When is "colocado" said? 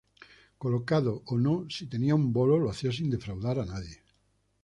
0.63-1.21